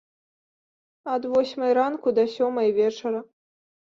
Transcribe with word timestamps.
Ад 1.13 1.23
восьмай 1.33 1.71
ранку 1.79 2.09
да 2.19 2.23
сёмай 2.35 2.69
вечара. 2.79 3.21